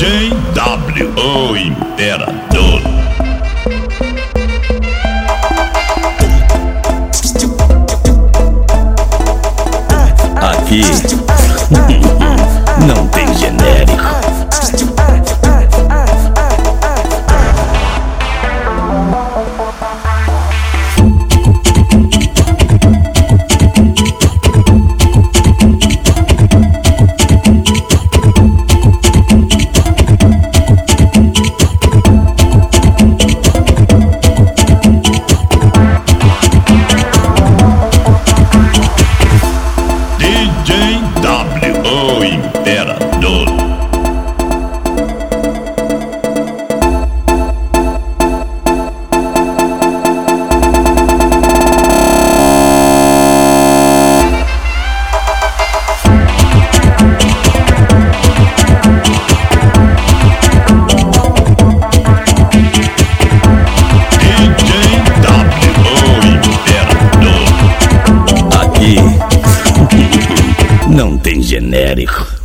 DJ 0.00 0.30
W, 0.54 1.12
o 1.14 1.54
Imperador. 1.54 2.80
Aqui 10.40 10.80
tem 71.22 71.42
genérico. 71.42 72.39